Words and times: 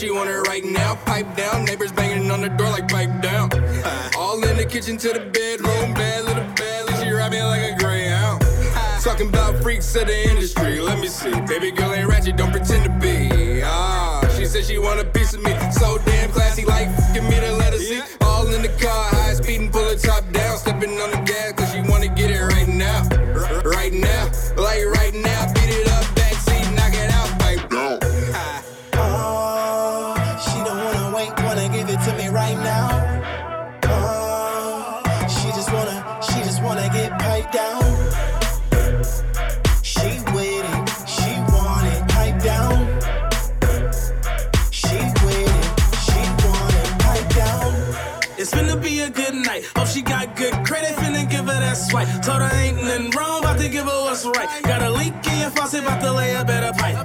she 0.00 0.10
want 0.10 0.30
it 0.30 0.40
right 0.48 0.64
now. 0.64 0.94
Pipe 1.04 1.36
down, 1.36 1.66
neighbors 1.66 1.92
banging 1.92 2.30
on 2.30 2.40
the 2.40 2.48
door 2.48 2.70
like 2.70 2.88
pipe 2.88 3.20
down. 3.20 3.50
All 4.16 4.42
in 4.42 4.56
the 4.56 4.64
kitchen 4.64 4.96
to 4.96 5.08
the 5.08 5.20
bedroom, 5.20 5.92
bad 5.92 6.24
little 6.24 6.44
bad, 6.54 7.04
she 7.04 7.10
ride 7.10 7.30
me 7.30 7.42
like 7.42 7.72
a 7.72 7.76
greyhound. 7.76 8.40
Talking 9.04 9.28
about 9.28 9.62
freaks 9.62 9.94
of 9.96 10.06
the 10.06 10.30
industry, 10.30 10.80
let 10.80 10.98
me 11.00 11.08
see. 11.08 11.38
Baby 11.42 11.70
girl 11.70 11.92
ain't 11.92 12.08
ratchet, 12.08 12.36
don't 12.36 12.50
pretend 12.50 12.84
to 12.84 12.90
be. 12.98 13.62
Ah, 13.62 14.26
she 14.38 14.46
said 14.46 14.64
she 14.64 14.78
want 14.78 15.00
a 15.00 15.04
piece 15.04 15.34
of 15.34 15.42
me, 15.42 15.52
so 15.70 15.98
damn 16.06 16.30
classy, 16.30 16.64
like 16.64 16.88
give 17.12 17.24
me 17.24 17.38
the 17.38 17.52
let 17.52 17.74
her 17.74 17.78
see. 17.78 18.00
All 18.22 18.46
in 18.46 18.62
the 18.62 18.72
car, 18.80 19.09
she 49.90 50.02
got 50.02 50.36
good 50.36 50.54
credit, 50.64 50.94
finna 50.96 51.28
give 51.28 51.46
her 51.46 51.60
that 51.60 51.74
swipe. 51.74 52.08
Told 52.22 52.42
her 52.42 52.54
ain't 52.56 52.76
nothing 52.76 53.10
wrong, 53.10 53.40
about 53.40 53.58
to 53.58 53.68
give 53.68 53.84
her 53.84 54.00
what's 54.04 54.24
right. 54.24 54.48
Got 54.62 54.82
a 54.82 54.90
leak 54.90 55.12
in 55.26 55.40
your 55.40 55.50
faucet, 55.50 55.82
about 55.82 56.00
to 56.00 56.12
lay 56.12 56.34
a 56.34 56.44
better 56.44 56.72
pipe. 56.78 56.96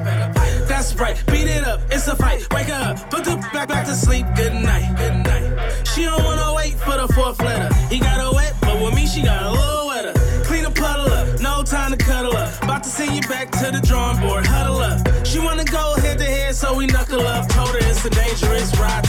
That's 0.67 0.93
right, 0.95 1.17
beat 1.27 1.47
it 1.47 1.63
up, 1.63 1.81
it's 1.89 2.07
a 2.07 2.15
fight. 2.15 2.47
Wake 2.53 2.67
her 2.67 2.91
up, 2.91 3.09
put 3.09 3.23
the 3.25 3.35
back 3.53 3.69
back 3.69 3.85
to 3.87 3.95
sleep. 3.95 4.25
Good 4.35 4.53
night, 4.53 4.95
good 4.97 5.17
night. 5.25 5.87
She 5.87 6.03
don't 6.03 6.23
wanna 6.23 6.53
wait 6.53 6.75
for 6.75 6.97
the 6.97 7.11
fourth 7.13 7.41
letter. 7.41 7.73
He 7.89 7.99
got 7.99 8.19
her 8.21 8.31
wet, 8.33 8.53
but 8.61 8.79
with 8.81 8.93
me 8.93 9.07
she 9.07 9.23
got 9.23 9.43
a 9.43 9.51
little 9.51 9.87
wetter. 9.87 10.13
Clean 10.43 10.65
a 10.65 10.71
puddle 10.71 11.11
up, 11.11 11.39
no 11.41 11.63
time 11.63 11.91
to 11.91 11.97
cuddle 11.97 12.35
up. 12.37 12.63
About 12.63 12.83
to 12.83 12.89
send 12.89 13.15
you 13.15 13.21
back 13.27 13.51
to 13.51 13.71
the 13.71 13.81
drawing 13.81 14.19
board, 14.19 14.45
huddle 14.45 14.77
up. 14.77 15.25
She 15.25 15.39
wanna 15.39 15.65
go 15.65 15.95
head 16.01 16.19
to 16.19 16.25
head, 16.25 16.55
so 16.55 16.75
we 16.75 16.85
knuckle 16.85 17.25
up. 17.25 17.47
Told 17.49 17.69
her 17.69 17.79
it's 17.79 18.05
a 18.05 18.09
dangerous 18.09 18.77
ride, 18.77 19.04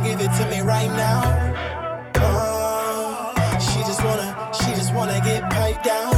give 0.00 0.20
it 0.20 0.32
to 0.38 0.48
me 0.48 0.60
right 0.60 0.88
now. 0.88 1.20
Oh, 2.16 3.34
she 3.58 3.80
just 3.80 4.02
wanna, 4.04 4.50
she 4.54 4.70
just 4.74 4.94
wanna 4.94 5.20
get 5.24 5.50
piped 5.50 5.84
down. 5.84 6.14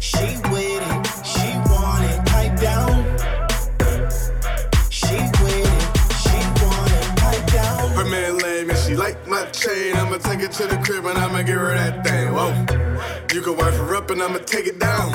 She 0.00 0.26
with 0.50 0.82
it, 0.82 1.06
she 1.24 1.48
want 1.70 2.04
it 2.10 2.24
piped 2.26 2.60
down. 2.60 3.04
She 4.90 5.16
with 5.42 5.66
it, 5.66 5.82
she 6.24 6.38
want 6.64 6.90
it 6.92 7.16
piped 7.16 7.52
down. 7.52 7.90
Her 7.90 8.04
man 8.04 8.38
lame 8.38 8.70
and 8.70 8.78
she 8.78 8.96
like 8.96 9.26
my 9.28 9.44
chain. 9.46 9.94
I'ma 9.94 10.18
take 10.18 10.40
it 10.40 10.52
to 10.52 10.66
the 10.66 10.78
crib 10.78 11.04
and 11.06 11.18
I'ma 11.18 11.42
give 11.42 11.58
her 11.58 11.74
that 11.74 12.04
thing. 12.04 12.32
Whoa. 12.32 12.50
You 13.32 13.42
can 13.42 13.56
wipe 13.56 13.74
her 13.74 13.94
up 13.94 14.10
and 14.10 14.22
I'ma 14.22 14.38
take 14.38 14.66
it 14.66 14.78
down. 14.80 15.12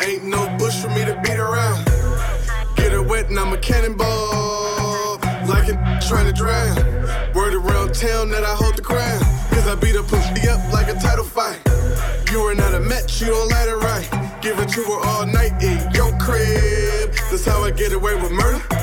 Ain't 0.00 0.24
no 0.24 0.46
bush 0.58 0.80
for 0.80 0.88
me 0.90 1.04
to 1.04 1.20
beat 1.22 1.38
around. 1.38 1.84
Get 2.76 2.92
her 2.92 3.02
wet 3.02 3.28
and 3.30 3.38
I'm 3.38 3.52
a 3.52 3.58
cannonball. 3.58 4.45
Trying 5.66 6.26
to 6.26 6.32
drown. 6.32 6.76
Word 7.34 7.54
around 7.54 7.92
town 7.92 8.30
that 8.30 8.44
I 8.44 8.54
hold 8.54 8.76
the 8.76 8.82
crown. 8.82 9.18
Cause 9.50 9.66
I 9.66 9.74
beat 9.74 9.96
her 9.96 10.02
pussy 10.02 10.48
up 10.48 10.60
like 10.72 10.86
a 10.86 10.94
title 10.94 11.24
fight. 11.24 11.60
You 12.30 12.40
are 12.42 12.54
not 12.54 12.72
a 12.74 12.78
match, 12.78 13.20
you 13.20 13.26
don't 13.26 13.48
let 13.48 13.68
it 13.68 13.74
right. 13.74 14.08
Give 14.40 14.56
it 14.60 14.68
to 14.68 14.82
her 14.84 15.00
all 15.08 15.26
night 15.26 15.60
in 15.60 15.90
your 15.92 16.16
crib. 16.18 17.12
That's 17.30 17.44
how 17.44 17.64
I 17.64 17.72
get 17.72 17.92
away 17.92 18.14
with 18.14 18.30
murder. 18.30 18.75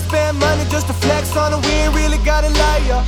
And 0.00 0.08
spend 0.08 0.38
money 0.38 0.64
just 0.70 0.86
to 0.86 0.92
flex 0.92 1.36
on 1.36 1.52
it. 1.52 1.60
We 1.66 1.72
ain't 1.72 1.94
really 1.94 2.18
got 2.24 2.44
a 2.44 2.50
liar. 2.50 3.04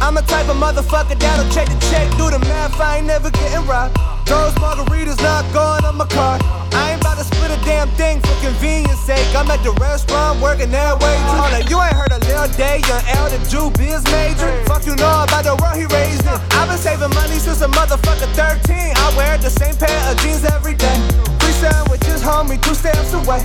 I'm 0.00 0.16
a 0.16 0.22
type 0.22 0.48
of 0.48 0.56
motherfucker 0.56 1.18
that'll 1.18 1.48
check 1.52 1.68
the 1.68 1.78
check, 1.90 2.08
do 2.16 2.30
the 2.30 2.38
math. 2.38 2.80
I 2.80 2.98
ain't 2.98 3.06
never 3.06 3.30
getting 3.30 3.66
robbed. 3.66 3.96
Those 4.24 4.54
margaritas 4.54 5.20
not 5.22 5.44
going 5.52 5.84
on 5.84 5.96
my 5.96 6.06
card. 6.06 6.42
I 6.72 6.92
ain't 6.92 7.00
about 7.00 7.18
to 7.18 7.24
split 7.24 7.50
a 7.50 7.60
damn 7.64 7.88
thing 8.00 8.20
for 8.20 8.34
convenience 8.40 9.00
sake. 9.00 9.26
I'm 9.34 9.50
at 9.50 9.62
the 9.62 9.72
restaurant 9.72 10.40
working 10.40 10.70
that 10.70 10.98
way. 11.02 11.16
Hold 11.36 11.52
up, 11.52 11.68
you 11.68 11.76
ain't 11.82 11.96
heard 11.96 12.12
a 12.12 12.20
Lil 12.24 12.48
Day, 12.56 12.80
young 12.88 13.04
L, 13.20 13.28
the 13.28 13.40
Jew 13.50 13.68
biz 13.76 14.02
major. 14.08 14.48
Fuck 14.64 14.86
you 14.86 14.96
know 14.96 15.26
about 15.26 15.44
the 15.44 15.56
world 15.60 15.76
he 15.76 15.84
raised 15.92 16.24
in. 16.24 16.38
I've 16.56 16.68
been 16.68 16.78
saving 16.78 17.12
money 17.12 17.36
since 17.36 17.60
a 17.60 17.68
motherfucker 17.68 18.30
13. 18.38 18.96
I 18.96 19.06
wear 19.16 19.36
the 19.38 19.50
same 19.50 19.76
pair 19.76 20.00
of 20.08 20.16
jeans 20.22 20.44
every 20.44 20.74
day. 20.74 20.98
Free 21.44 21.56
sandwiches, 21.60 22.22
homie, 22.22 22.60
two 22.62 22.74
steps 22.74 23.12
away. 23.12 23.44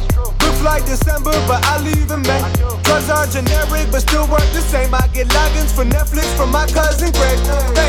Looks 0.56 0.66
like 0.66 0.86
December, 0.86 1.32
but 1.48 1.62
I 1.66 1.82
leave 1.82 2.10
in 2.10 2.22
May. 2.22 2.40
Drugs 2.84 3.10
are 3.10 3.28
generic, 3.28 3.92
but 3.92 4.00
still 4.00 4.26
work 4.30 4.48
the 4.54 4.62
same. 4.62 4.94
I 4.94 5.06
get 5.08 5.28
logins 5.28 5.76
for 5.76 5.84
Netflix 5.84 6.34
from 6.38 6.50
my 6.50 6.66
cousin 6.68 7.12
Greg. 7.12 7.85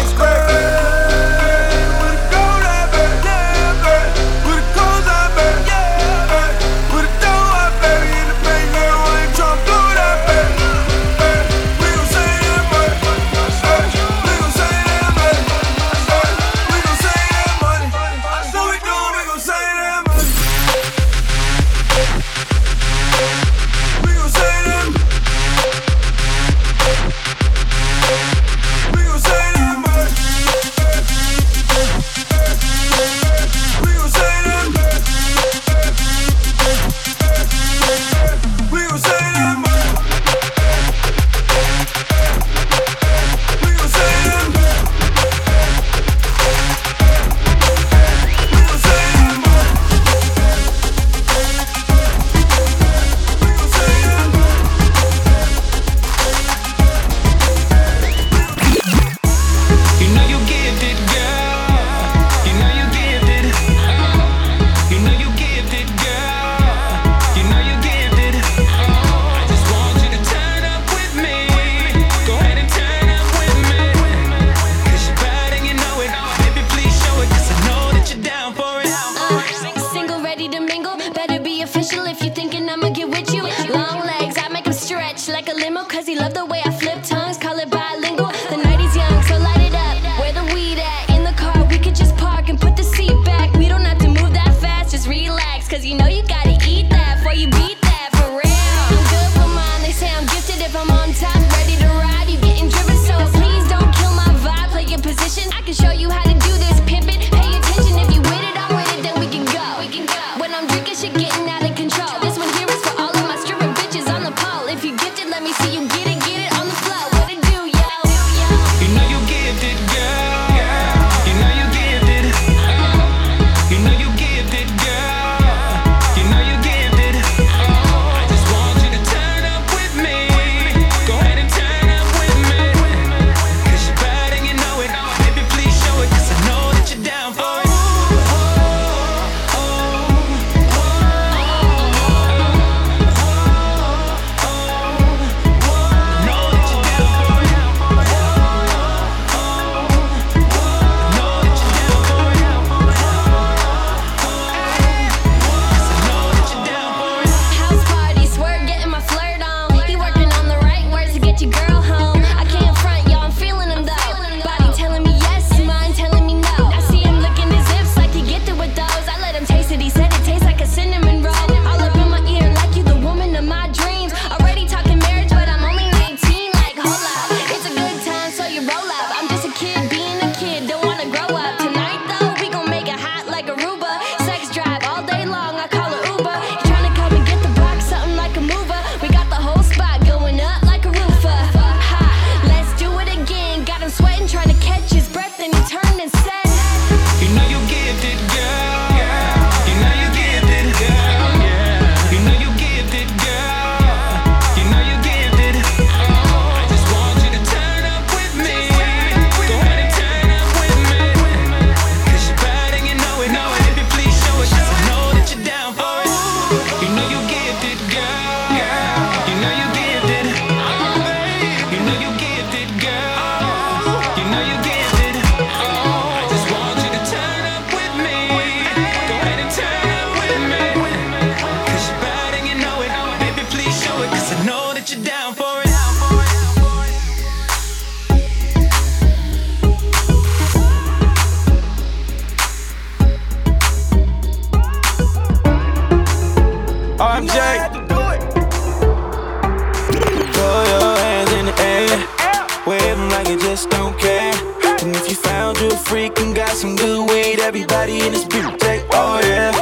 good 255.76 255.86
freak 255.86 256.18
and 256.20 256.34
got 256.34 256.48
some 256.48 256.76
good 256.76 257.08
weed. 257.10 257.40
Everybody 257.40 258.00
in 258.00 258.12
this 258.12 258.24
bitch, 258.24 258.58
take 258.58 258.84
oh 258.90 259.20
yeah. 259.22 259.52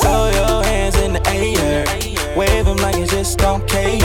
Throw 0.00 0.30
your 0.30 0.64
hands 0.64 0.96
in 0.98 1.12
the 1.14 1.28
air, 1.28 1.84
wave 2.36 2.64
them 2.66 2.76
like 2.78 2.96
you 2.96 3.06
just 3.06 3.38
don't 3.38 3.66
care. 3.66 4.02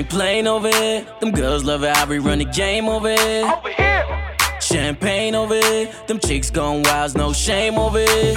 Playing 0.09 0.45
over 0.45 0.67
here, 0.67 1.05
them 1.21 1.31
girls 1.31 1.63
love 1.63 1.83
it. 1.83 1.95
How 1.95 2.05
we 2.05 2.19
run 2.19 2.39
the 2.39 2.45
game 2.45 2.89
over 2.89 3.15
here. 3.15 3.45
Over 3.45 3.69
here. 3.69 3.90
Champagne 4.71 5.35
over 5.35 5.55
here. 5.55 5.91
Them 6.07 6.17
chicks 6.17 6.49
gone 6.49 6.83
wild, 6.83 7.17
no 7.17 7.33
shame 7.33 7.77
over 7.77 7.99
here. 7.99 8.33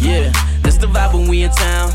Yeah, 0.00 0.32
that's 0.62 0.78
the 0.78 0.86
vibe 0.86 1.12
when 1.12 1.28
we 1.28 1.42
in 1.42 1.50
town. 1.50 1.90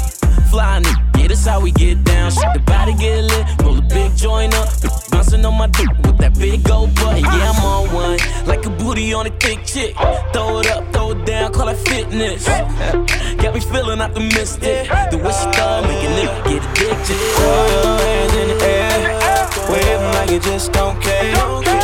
Flying 0.52 0.86
it, 0.86 0.96
yeah, 1.18 1.28
that's 1.28 1.48
how 1.48 1.60
we 1.60 1.72
get 1.72 2.04
down. 2.04 2.30
Shit, 2.30 2.54
the 2.54 2.60
body 2.60 2.94
get 2.94 3.24
lit, 3.24 3.48
roll 3.64 3.80
a 3.80 3.82
big 3.82 4.16
joint 4.16 4.54
up. 4.54 4.70
Bouncing 5.10 5.44
on 5.46 5.58
my 5.58 5.66
dick 5.66 5.90
with 6.04 6.20
that 6.20 6.38
big 6.38 6.64
gold 6.64 6.94
button. 6.94 7.24
Yeah, 7.24 7.54
I'm 7.56 7.66
on 7.66 7.92
one. 7.92 8.20
Like 8.46 8.64
a 8.68 8.70
booty 8.70 9.14
on 9.14 9.26
a 9.26 9.32
thick 9.40 9.66
chick. 9.66 9.96
Throw 10.32 10.60
it 10.60 10.68
up, 10.68 10.94
throw 10.94 11.12
it 11.12 11.26
down, 11.26 11.52
call 11.52 11.70
it 11.70 11.78
fitness. 11.88 12.46
Got 12.46 13.56
me 13.56 13.62
feeling 13.62 14.00
optimistic. 14.00 14.90
The 15.10 15.18
way 15.18 15.34
she 15.34 15.48
throw, 15.58 15.82
make 15.82 16.04
a 16.06 16.12
nigga 16.22 16.44
get 16.46 16.62
addicted. 16.70 17.18
Throw 17.34 17.66
your 17.66 17.98
hands 17.98 18.34
in 18.36 18.48
the 18.50 18.58
air, 18.64 19.50
wave 19.72 20.02
like 20.14 20.30
you 20.30 20.40
just 20.40 20.72
don't 20.72 21.02
care. 21.02 21.34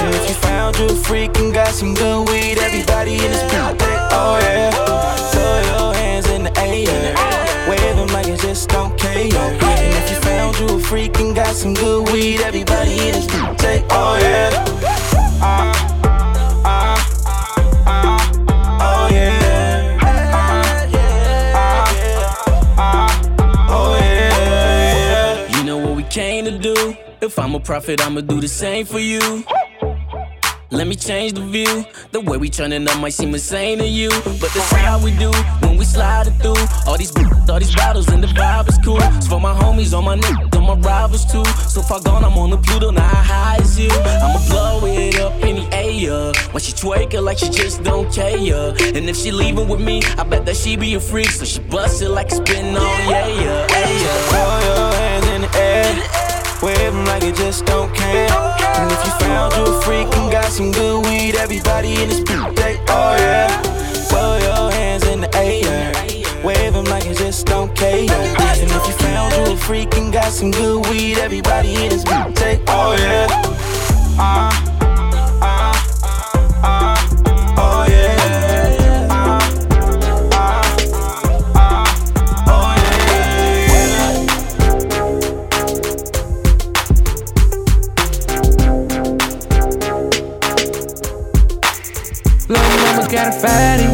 If 0.09 0.29
you 0.29 0.35
you 0.79 0.86
a 0.86 0.96
freak 0.96 1.38
and 1.38 1.53
got 1.53 1.69
some 1.69 1.93
good 1.93 2.29
weed, 2.29 2.57
everybody 2.60 3.13
in 3.13 3.31
this 3.31 3.41
bitch, 3.43 4.10
oh 4.12 4.38
yeah. 4.41 4.72
Throw 5.31 5.62
your 5.72 5.93
hands 5.93 6.27
in 6.29 6.43
the 6.43 6.51
air, 6.60 7.15
wave 7.69 7.96
them 7.96 8.07
like 8.07 8.27
you 8.27 8.38
just 8.38 8.69
don't 8.69 8.98
care. 9.00 9.17
And 9.17 9.93
if 9.96 10.10
you 10.12 10.17
found 10.22 10.60
you 10.60 10.67
a 10.77 10.79
freak 10.79 11.17
and 11.19 11.36
got 11.36 11.55
some 11.55 11.74
good 11.74 12.10
weed, 12.12 12.41
everybody 12.41 12.91
in 12.91 13.13
this 13.13 13.27
bitch, 13.27 13.86
oh 13.91 14.17
yeah. 14.22 14.51
Yeah. 19.10 19.43
Yeah. 23.89 25.57
You 25.57 25.63
know 25.63 25.77
what 25.77 25.96
we 25.96 26.03
came 26.03 26.46
to 26.46 26.57
do? 26.57 26.96
If 27.22 27.39
I'm 27.39 27.55
a 27.55 27.60
prophet, 27.60 28.00
I'ma 28.05 28.22
do 28.22 28.39
the 28.39 28.48
same 28.48 28.86
for 28.86 29.00
you. 29.00 29.43
Let 30.69 30.86
me 30.86 30.95
change 30.95 31.33
the 31.33 31.41
view. 31.41 31.86
The 32.12 32.19
way 32.19 32.38
we 32.38 32.50
turning 32.50 32.88
up 32.89 33.00
might 33.00 33.13
seem 33.13 33.33
insane 33.33 33.77
to 33.77 33.88
you, 33.88 34.09
but 34.09 34.51
that's 34.53 34.71
how 34.74 35.01
we 35.01 35.12
do 35.12 35.31
when 35.62 35.77
we 35.77 35.86
slide 35.86 36.27
it 36.27 36.33
through. 36.41 36.59
All 36.86 36.97
these 36.97 37.15
all 37.50 37.57
these 37.57 37.74
bottles 37.74 38.09
and 38.09 38.21
the 38.21 38.27
vibe 38.27 38.67
is 38.67 38.77
cool. 38.83 38.97
It's 39.01 39.27
for 39.27 39.39
my 39.39 39.53
homies, 39.53 39.93
all 39.93 40.01
my 40.01 40.17
niggas, 40.17 40.53
all 40.55 40.75
my 40.75 40.81
rivals 40.81 41.24
too. 41.24 41.45
So 41.69 41.81
far 41.81 42.01
gone, 42.01 42.25
I'm 42.25 42.38
on 42.38 42.50
the 42.50 42.57
Pluto, 42.57 42.91
not 42.91 43.03
high 43.03 43.57
as 43.62 43.79
you. 43.79 43.89
I'ma 43.89 44.45
blow 44.50 44.86
it 44.86 45.17
up 45.21 45.41
in 45.41 45.55
the 45.55 45.74
air. 45.74 46.33
When 46.51 46.62
she 46.62 46.74
twerking 46.74 47.24
like 47.24 47.38
she 47.38 47.50
just 47.50 47.83
don't 47.83 48.13
care. 48.13 48.74
And 48.77 49.09
if 49.09 49.15
she 49.15 49.31
leaving 49.31 49.69
with 49.69 49.79
me, 49.79 50.01
I 50.17 50.24
bet 50.25 50.45
that 50.47 50.57
she 50.57 50.75
be 50.75 50.95
a 50.95 51.00
freak. 51.00 51.29
So 51.29 51.45
she 51.45 51.62
bust 51.62 52.01
it 52.01 52.09
like 52.09 52.27
a 52.27 52.36
spin 52.36 52.75
on, 52.75 53.09
yeah, 53.09 53.27
yeah, 53.27 53.67
yeah. 53.69 54.27
Throw 54.29 55.16
them 56.61 57.05
like 57.05 57.23
you 57.23 57.31
just 57.31 57.65
don't 57.65 57.93
care. 57.95 58.29
And 58.29 58.91
if 58.91 59.05
you 59.05 59.11
found 59.19 59.53
you 59.55 59.63
a 59.63 59.81
freak 59.81 60.07
and 60.17 60.31
got 60.31 60.51
some 60.51 60.71
good 60.71 61.05
weed, 61.05 61.35
everybody 61.35 62.01
in 62.01 62.09
this 62.09 62.19
bitch, 62.21 62.55
they, 62.55 62.77
oh 62.89 63.15
yeah. 63.17 63.61
Throw 64.09 64.37
your 64.37 64.71
hands 64.71 65.05
in 65.07 65.21
the 65.21 65.35
air, 65.35 65.93
wave 66.43 66.75
like 66.89 67.05
you 67.05 67.15
just 67.15 67.45
don't 67.45 67.75
care. 67.75 68.09
And 68.09 68.71
if 68.71 68.87
you 68.87 68.93
found 68.93 69.33
you 69.35 69.53
a 69.53 69.57
freak 69.57 69.95
and 69.97 70.11
got 70.11 70.31
some 70.31 70.51
good 70.51 70.85
weed, 70.87 71.17
everybody 71.17 71.75
in 71.75 71.89
this 71.89 72.03
bitch, 72.03 72.35
they, 72.35 72.61
oh 72.67 72.95
yeah. 72.97 73.27
Ah, 74.19 74.76
fatty. 93.47 93.89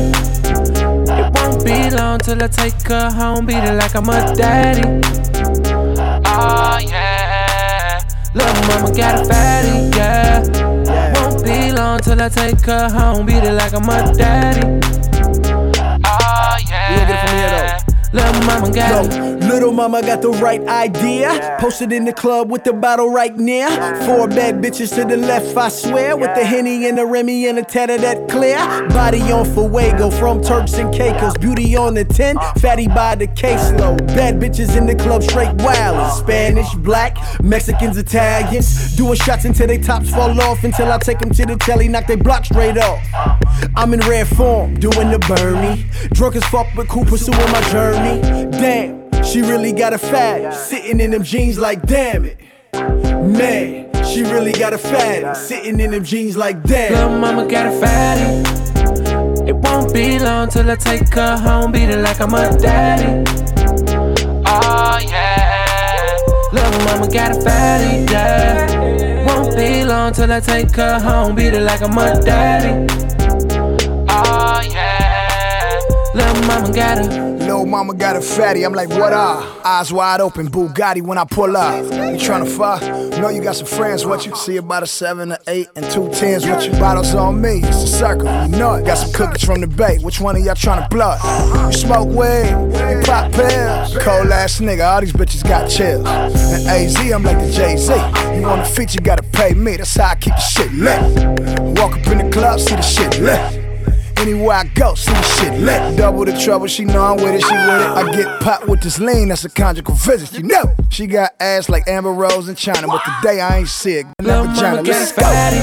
It 1.19 1.27
won't 1.35 1.63
be 1.65 1.89
long 1.89 2.19
till 2.19 2.41
I 2.41 2.47
take 2.47 2.87
her 2.87 3.09
home, 3.11 3.45
beat 3.45 3.63
it 3.63 3.75
like 3.81 3.95
I'm 3.95 4.09
a 4.09 4.19
daddy. 4.35 4.85
Oh 6.25 6.77
yeah. 6.81 8.01
Little 8.33 8.61
mama 8.67 8.89
got 8.95 9.21
a 9.21 9.25
fatty, 9.25 9.75
yeah. 9.97 10.41
Won't 11.15 11.43
be 11.43 11.71
long 11.71 11.99
till 11.99 12.21
I 12.21 12.29
take 12.29 12.65
her 12.65 12.89
home, 12.89 13.25
beat 13.25 13.43
it 13.43 13.53
like 13.53 13.73
I'm 13.73 13.89
a 13.89 14.13
daddy. 14.13 14.65
Oh 16.05 16.57
yeah. 16.69 16.89
We 16.89 16.95
get 16.99 17.09
it 17.13 17.19
from 17.23 17.33
here, 17.37 17.51
though. 17.55 18.17
Little 18.17 18.41
mama 18.47 18.71
got 18.73 19.05
it. 19.05 19.32
Little 19.53 19.71
mama 19.71 20.01
got 20.01 20.23
the 20.23 20.31
right 20.31 20.67
idea. 20.67 21.57
Posted 21.59 21.91
in 21.91 22.05
the 22.05 22.11
club 22.11 22.49
with 22.49 22.63
the 22.63 22.73
bottle 22.73 23.11
right 23.11 23.37
near. 23.37 23.69
Four 24.03 24.27
bad 24.27 24.55
bitches 24.63 24.95
to 24.95 25.05
the 25.05 25.15
left, 25.15 25.55
I 25.55 25.69
swear. 25.69 26.17
With 26.17 26.33
the 26.33 26.43
Henny 26.43 26.87
and 26.87 26.97
the 26.97 27.05
Remy 27.05 27.45
and 27.45 27.59
the 27.59 27.61
Tedder 27.61 27.99
that 27.99 28.27
clear. 28.27 28.57
Body 28.89 29.21
on 29.31 29.45
Fuego 29.45 30.09
from 30.09 30.41
Turks 30.41 30.73
and 30.73 30.91
Caicos. 30.91 31.37
Beauty 31.37 31.75
on 31.75 31.93
the 31.93 32.03
10, 32.03 32.35
uh-huh. 32.35 32.59
fatty 32.61 32.87
by 32.87 33.13
the 33.13 33.27
caseload. 33.27 34.07
Bad 34.07 34.39
bitches 34.39 34.75
in 34.75 34.87
the 34.87 34.95
club, 34.95 35.21
straight 35.21 35.53
wild. 35.61 35.97
Uh-huh. 35.97 36.09
Spanish, 36.15 36.73
black, 36.77 37.15
Mexicans, 37.43 37.95
Italians. 37.95 38.95
Doing 38.95 39.19
shots 39.19 39.45
until 39.45 39.67
they 39.67 39.77
tops 39.77 40.09
fall 40.09 40.41
off. 40.41 40.63
Until 40.63 40.91
I 40.91 40.97
take 40.97 41.19
them 41.19 41.29
to 41.29 41.45
the 41.45 41.57
telly, 41.57 41.87
knock 41.87 42.07
they 42.07 42.15
block 42.15 42.45
straight 42.45 42.79
off. 42.79 42.99
I'm 43.75 43.93
in 43.93 43.99
rare 43.99 44.25
form, 44.25 44.79
doing 44.79 45.11
the 45.11 45.19
Bernie. 45.19 45.85
Drunk 46.13 46.37
as 46.37 46.43
fuck, 46.45 46.65
but 46.75 46.87
cool, 46.87 47.05
pursuing 47.05 47.37
my 47.51 47.61
journey. 47.69 48.19
Damn, 48.49 49.02
she 49.23 49.41
really 49.41 49.71
got 49.71 49.93
a 49.93 49.97
fat. 49.97 50.53
Sitting 50.53 50.99
in 50.99 51.11
them 51.11 51.23
jeans 51.23 51.59
like 51.59 51.81
damn 51.83 52.25
it. 52.25 52.39
Man, 52.73 53.91
she 54.05 54.21
really 54.23 54.51
got 54.51 54.73
a 54.73 54.77
fat. 54.77 55.33
Sitting 55.35 55.79
in 55.79 55.91
them 55.91 56.03
jeans 56.03 56.37
like 56.37 56.63
damn. 56.63 56.93
Little 56.93 57.19
mama 57.19 57.45
got 57.47 57.67
a 57.67 57.71
fatty. 57.79 58.63
It 59.47 59.55
won't 59.55 59.93
be 59.93 60.19
long 60.19 60.49
till 60.49 60.69
I 60.69 60.75
take 60.75 61.13
her 61.13 61.37
home, 61.37 61.71
beat 61.71 61.89
it 61.89 61.99
like 61.99 62.21
I'm 62.21 62.33
a 62.33 62.57
daddy. 62.57 63.23
Oh 64.45 64.99
yeah. 65.01 66.17
Little 66.51 66.85
mama 66.85 67.11
got 67.11 67.31
a 67.37 67.41
fatty, 67.41 68.11
yeah. 68.11 69.25
Won't 69.25 69.55
be 69.55 69.83
long 69.83 70.13
till 70.13 70.31
I 70.31 70.39
take 70.39 70.75
her 70.75 70.99
home, 70.99 71.35
beat 71.35 71.53
it 71.53 71.61
like 71.61 71.81
I'm 71.81 71.97
a 71.97 72.21
daddy. 72.23 72.87
Oh 74.09 74.61
yeah. 74.69 75.79
Little 76.13 76.41
mama 76.47 76.73
got 76.73 76.99
a 76.99 77.22
Little 77.53 77.67
mama 77.67 77.93
got 77.93 78.15
a 78.15 78.21
fatty, 78.21 78.63
I'm 78.63 78.73
like, 78.73 78.89
what 78.89 79.13
up? 79.13 79.63
Eyes 79.63 79.93
wide 79.93 80.21
open, 80.21 80.47
Bugatti 80.47 81.03
when 81.03 81.19
I 81.19 81.23
pull 81.23 81.55
up. 81.55 81.83
You 81.83 82.17
tryna 82.17 82.47
fuck? 82.47 82.81
Know 83.19 83.29
you 83.29 83.43
got 83.43 83.55
some 83.55 83.67
friends 83.67 84.07
What 84.07 84.25
you. 84.25 84.35
See 84.35 84.57
about 84.57 84.81
a 84.81 84.87
seven, 84.87 85.33
or 85.33 85.37
eight, 85.45 85.67
and 85.75 85.85
two 85.91 86.09
tens 86.09 86.47
What 86.47 86.65
you. 86.65 86.71
Bottles 86.79 87.13
on 87.13 87.39
me, 87.39 87.59
it's 87.63 87.83
a 87.83 87.87
circle, 87.87 88.25
you 88.47 88.57
know 88.57 88.73
it. 88.73 88.87
Got 88.87 88.95
some 88.95 89.13
cookies 89.13 89.45
from 89.45 89.61
the 89.61 89.67
bay, 89.67 89.99
which 89.99 90.19
one 90.19 90.35
of 90.35 90.43
y'all 90.43 90.55
tryna 90.55 90.89
blood? 90.89 91.19
You 91.67 91.73
smoke 91.73 92.09
weed, 92.09 92.49
you 92.89 93.03
pop 93.05 93.31
pills. 93.31 93.99
Cold 93.99 94.31
ass 94.31 94.59
nigga, 94.59 94.91
all 94.91 95.01
these 95.01 95.13
bitches 95.13 95.47
got 95.47 95.69
chills. 95.69 96.07
And 96.07 96.67
AZ, 96.67 96.97
I'm 97.11 97.21
like 97.21 97.37
the 97.37 97.51
Jay 97.51 97.77
Z. 97.77 97.93
You 98.35 98.47
want 98.47 98.61
a 98.61 98.65
feature, 98.65 98.99
gotta 98.99 99.21
pay 99.21 99.53
me, 99.53 99.77
that's 99.77 99.95
how 99.95 100.07
I 100.07 100.15
keep 100.15 100.33
the 100.33 100.41
shit 100.41 100.73
lit. 100.73 100.99
Walk 101.77 101.99
up 101.99 102.07
in 102.07 102.17
the 102.17 102.29
club, 102.31 102.59
see 102.59 102.75
the 102.75 102.81
shit 102.81 103.19
lit. 103.19 103.62
Anywhere 104.23 104.55
I 104.55 104.63
go, 104.63 104.95
see 104.95 105.13
shit 105.35 105.59
lit. 105.59 105.97
Double 105.97 106.23
the 106.23 106.31
trouble, 106.31 106.67
she 106.67 106.85
know 106.85 107.03
I'm 107.03 107.17
with 107.17 107.35
it, 107.35 107.41
she 107.41 107.53
with 107.53 107.81
it. 107.81 107.89
I 107.89 108.09
get 108.15 108.39
popped 108.39 108.69
with 108.69 108.81
this 108.81 108.97
lean, 108.97 109.27
that's 109.27 109.43
a 109.43 109.49
conjugal 109.49 109.95
visit, 109.95 110.31
you 110.37 110.43
know. 110.43 110.73
She 110.91 111.07
got 111.07 111.31
ass 111.41 111.67
like 111.67 111.89
Amber 111.89 112.13
Rose 112.13 112.47
in 112.47 112.55
China, 112.55 112.87
but 112.87 113.01
today 113.03 113.41
I 113.41 113.57
ain't 113.57 113.67
sick. 113.67 114.05
Never 114.21 114.45
China, 114.55 114.81
let's 114.81 115.11
go. 115.11 115.23
fatty. 115.23 115.57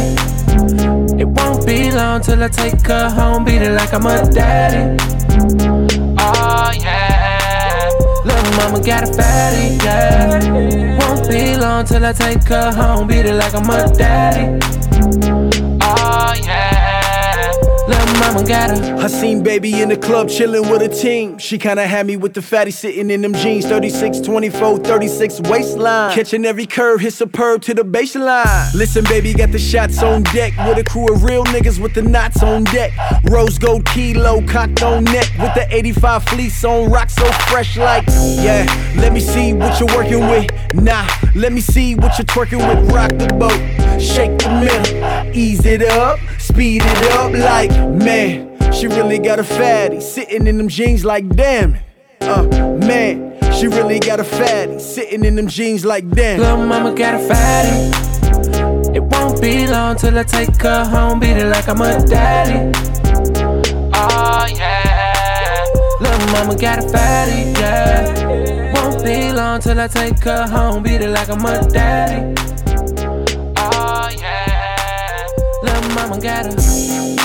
It 1.19 1.27
won't 1.27 1.67
be 1.67 1.91
long 1.91 2.21
till 2.21 2.43
I 2.43 2.49
take 2.49 2.87
her 2.87 3.09
home, 3.09 3.47
beat 3.47 3.63
it 3.63 3.73
like 3.73 3.95
I'm 3.95 4.05
a 4.05 4.31
daddy. 4.31 5.03
Oh 6.19 6.71
yeah. 6.79 7.89
Little 8.27 8.57
mama 8.59 8.85
got 8.85 9.05
a 9.05 9.13
fatty, 9.15 9.77
yeah. 9.83 10.99
Won't 10.99 11.31
be 11.31 11.57
long 11.57 11.87
till 11.87 12.05
I 12.05 12.13
take 12.13 12.43
her 12.43 12.71
home, 12.73 13.07
beat 13.07 13.25
it 13.25 13.33
like 13.33 13.55
I'm 13.55 13.71
a 13.71 13.91
daddy. 13.95 14.80
Little 17.91 18.21
mama 18.21 18.47
got 18.47 18.71
a 18.71 18.91
I 19.01 19.09
seen 19.09 19.43
baby 19.43 19.81
in 19.81 19.89
the 19.89 19.97
club 19.97 20.29
chillin' 20.29 20.71
with 20.71 20.83
a 20.83 20.89
team. 20.89 21.39
She 21.39 21.59
kinda 21.59 21.85
had 21.85 22.07
me 22.07 22.17
with 22.17 22.35
the 22.35 22.43
fatty 22.43 22.71
sitting 22.71 23.11
in 23.11 23.21
them 23.23 23.35
jeans. 23.35 23.67
36, 23.67 24.21
24, 24.21 24.79
36 24.79 25.41
waistline. 25.41 26.15
Catching 26.15 26.45
every 26.45 26.67
curve, 26.67 27.01
hit 27.01 27.15
superb 27.15 27.63
to 27.63 27.75
the 27.75 27.83
baseline. 27.83 28.73
Listen, 28.75 29.03
baby, 29.05 29.35
got 29.35 29.51
the 29.51 29.59
shots 29.59 30.05
on 30.05 30.23
deck. 30.23 30.53
With 30.69 30.79
a 30.79 30.85
crew 30.85 31.13
of 31.13 31.25
real 31.25 31.45
niggas 31.47 31.81
with 31.81 31.95
the 31.95 32.03
knots 32.03 32.45
on 32.45 32.63
deck. 32.65 32.93
Rose 33.25 33.59
gold 33.59 33.85
kilo 33.87 34.41
cocked 34.47 34.85
on 34.85 35.03
neck. 35.05 35.29
With 35.41 35.55
the 35.55 35.67
85 35.69 36.23
fleece 36.25 36.65
on 36.65 36.93
rock 36.93 37.11
so 37.11 37.25
fresh 37.49 37.77
like. 37.77 38.05
Yeah, 38.07 38.67
let 38.99 39.13
me 39.13 39.19
see 39.19 39.53
what 39.53 39.81
you're 39.81 39.97
working 39.97 40.29
with. 40.29 40.49
Nah, 40.75 41.09
let 41.35 41.53
me 41.53 41.61
see 41.61 41.97
what 41.97 42.17
you're 42.19 42.27
twerking 42.27 42.63
with. 42.69 42.93
Rock 42.93 43.11
the 43.19 43.35
boat, 43.35 43.61
shake 44.01 44.39
the 44.39 44.51
middle, 44.61 45.37
ease 45.37 45.67
it 45.67 45.83
up, 45.83 46.21
speed 46.51 46.83
it 46.85 47.13
up 47.13 47.33
like 47.33 47.71
man. 47.95 48.49
She 48.73 48.87
really 48.87 49.19
got 49.19 49.39
a 49.39 49.45
fatty 49.45 50.01
sitting 50.01 50.47
in 50.47 50.57
them 50.57 50.69
jeans 50.69 51.05
like 51.05 51.29
damn. 51.29 51.77
Uh, 52.21 52.45
man, 52.87 53.37
she 53.53 53.67
really 53.69 53.99
got 53.99 54.21
a 54.21 54.25
fatty 54.25 54.79
sitting 54.79 55.25
in 55.25 55.37
them 55.37 55.49
jeans 55.49 55.85
like 55.85 56.09
damn. 56.11 56.41
Little 56.41 56.67
mama 56.67 56.93
got 56.95 57.15
a 57.15 57.19
fatty. 57.29 58.97
It 58.97 59.03
won't 59.03 59.41
be 59.41 59.67
long 59.67 59.97
till 59.97 60.19
I 60.19 60.25
take 60.25 60.61
her 60.63 60.85
home, 60.85 61.21
beat 61.21 61.37
it 61.37 61.47
like 61.47 61.69
I'm 61.69 61.81
a 61.81 62.05
daddy. 62.05 62.73
Oh 63.95 64.47
yeah, 64.53 65.65
little 66.01 66.27
mama 66.33 66.57
got 66.57 66.79
a 66.85 66.89
fatty, 66.89 67.43
yeah. 67.61 68.73
Won't 68.75 69.05
be 69.05 69.33
long 69.33 69.61
till 69.61 69.79
I 69.79 69.87
take 69.87 70.19
her 70.25 70.47
home, 70.49 70.83
beat 70.83 71.01
it 71.01 71.11
like 71.11 71.29
I'm 71.29 71.45
a 71.45 71.69
daddy. 71.71 72.60
Mama 75.95 76.21
got 76.21 76.47
a. 76.47 77.20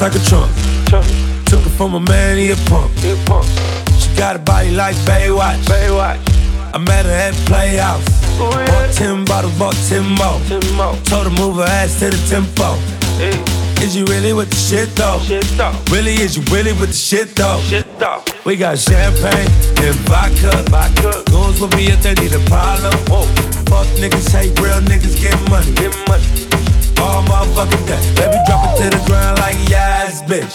like 0.00 0.14
a 0.14 0.24
trunk. 0.24 0.50
Took 1.44 1.60
it 1.60 1.74
from 1.76 1.94
a 1.94 2.00
man, 2.00 2.38
he 2.38 2.50
a 2.50 2.56
punk. 2.70 2.90
She 4.00 4.08
got 4.16 4.34
a 4.34 4.38
body 4.38 4.70
like 4.70 4.96
Baywatch. 5.04 5.60
Baywatch. 5.68 6.18
I 6.72 6.78
met 6.78 7.04
her 7.04 7.12
at 7.12 7.34
Playhouse. 7.44 8.08
Bought 8.38 8.94
10 8.94 9.24
bottles, 9.26 9.58
bought 9.58 9.74
10 9.88 10.02
more. 10.16 10.96
Told 11.04 11.26
her 11.26 11.34
move 11.36 11.56
her 11.56 11.64
ass 11.64 11.98
to 11.98 12.08
the 12.08 12.16
tempo. 12.30 12.78
Is 13.84 13.94
you 13.94 14.06
really 14.06 14.32
with 14.32 14.48
the 14.48 14.56
shit 14.56 14.88
though? 14.96 15.18
shit 15.20 15.44
though? 15.58 15.74
Really, 15.90 16.14
is 16.14 16.36
you 16.36 16.42
really 16.54 16.72
with 16.72 16.90
the 16.90 16.94
shit 16.94 17.34
though? 17.34 17.60
Shit 17.64 17.86
though. 17.98 18.22
We 18.46 18.56
got 18.56 18.78
champagne 18.78 19.50
and 19.84 19.96
vodka. 20.08 20.64
vodka. 20.70 21.24
Goons 21.30 21.60
will 21.60 21.68
be 21.68 21.88
if 21.92 22.02
they 22.02 22.14
need 22.14 22.32
a 22.32 22.40
problem. 22.48 22.92
Fuck 23.68 23.86
niggas, 24.00 24.32
hate 24.32 24.58
real 24.60 24.80
niggas, 24.80 25.20
get 25.20 25.36
money. 25.50 25.74
Get 25.74 25.92
money 26.08 26.49
all 27.00 27.22
motherfucking 27.24 27.84
day. 27.86 28.00
Baby, 28.14 28.38
drop 28.46 28.64
it 28.68 28.76
to 28.82 28.86
the 28.96 29.02
ground 29.06 29.38
like 29.40 29.56
yes, 29.68 30.22
bitch. 30.22 30.54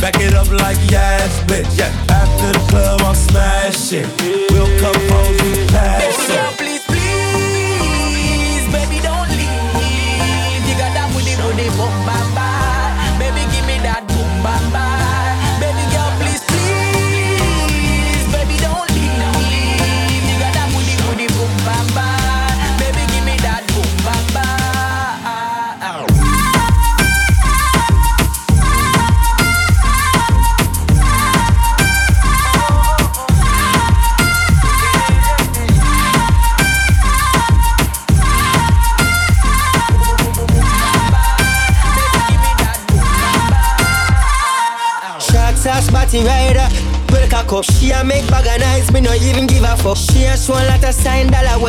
Back 0.00 0.16
it 0.20 0.34
up 0.34 0.50
like 0.50 0.78
yes, 0.90 1.40
bitch. 1.46 1.78
Yeah. 1.78 1.90
After 2.10 2.52
the 2.58 2.62
club, 2.70 3.00
I'm 3.02 3.14
smashing. 3.14 4.06
We'll 4.50 4.66
come 4.80 4.98
home, 5.10 5.34
we 5.42 5.66
pass 5.70 6.28
it. 6.30 6.58
Please, 6.58 6.82
please, 6.90 8.66
baby, 8.74 8.98
don't 9.02 9.30
leave. 9.30 10.62
You 10.66 10.74
got 10.74 10.90
that 10.94 11.10
booty, 11.14 11.34
booty, 11.38 11.68
boom, 11.78 11.92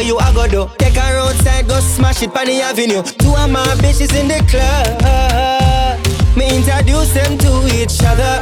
what 0.04 0.34
you 0.36 0.44
a 0.44 0.48
go 0.50 0.68
do? 0.68 0.76
Take 0.78 0.96
her 0.96 1.18
outside, 1.20 1.68
go 1.68 1.80
smash 1.80 2.24
it 2.24 2.36
on 2.36 2.46
the 2.46 2.62
avenue. 2.62 3.04
Two 3.04 3.36
of 3.36 3.50
my 3.50 3.64
bitches 3.80 4.14
in 4.20 4.28
the 4.28 4.40
club. 4.50 6.00
Me 6.36 6.58
introduce 6.58 7.14
them 7.14 7.38
to 7.38 7.68
each 7.76 8.02
other, 8.04 8.42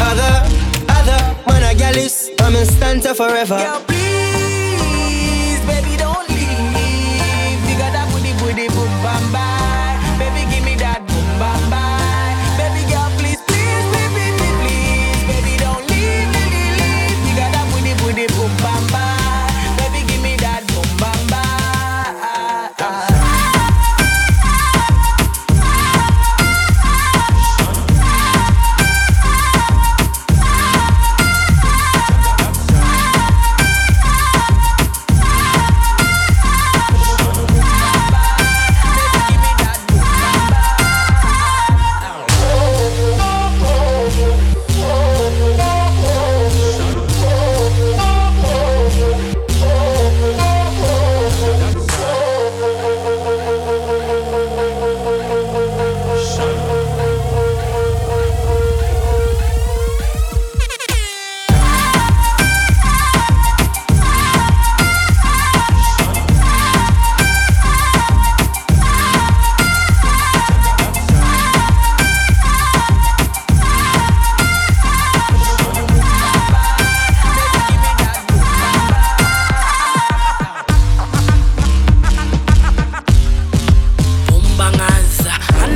other, 0.00 0.34
other. 0.88 1.20
Man, 1.46 1.62
I 1.62 1.74
gal 1.76 1.96
is, 1.96 2.30
I'm 2.40 2.56
in 2.56 2.66
stanza 2.66 3.14
forever. 3.14 4.01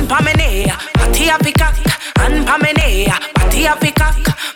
pamenea, 0.07 0.77
pa 0.95 1.07
me 1.07 1.51
neck. 1.51 1.77
And 2.19 2.45
pa 2.45 2.57
me 2.57 2.73
neck. 2.73 3.21
Patty. 3.35 3.67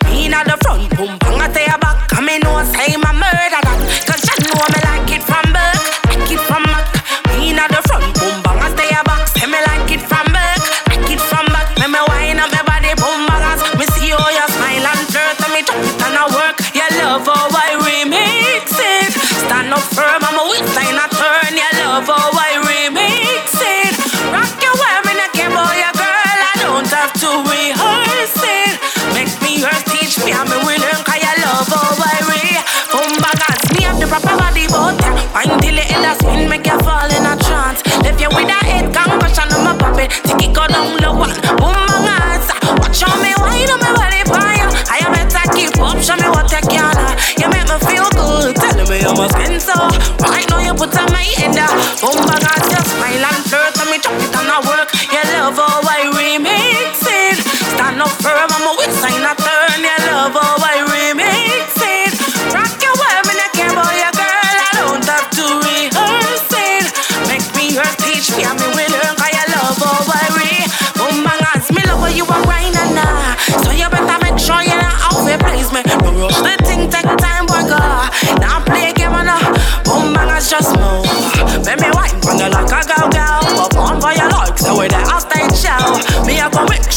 Me 0.06 0.28
the 0.28 0.58
front, 0.62 0.90
boom 0.96 1.18
bang 1.20 1.42
a 1.42 1.61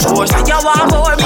Yo, 0.06 0.58
I'm 0.58 0.88
more. 0.90 1.23